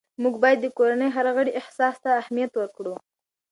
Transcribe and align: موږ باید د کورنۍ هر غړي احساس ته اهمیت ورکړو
موږ 0.21 0.35
باید 0.43 0.59
د 0.61 0.67
کورنۍ 0.77 1.09
هر 1.15 1.25
غړي 1.35 1.51
احساس 1.59 1.95
ته 2.03 2.09
اهمیت 2.21 2.51
ورکړو 2.55 2.95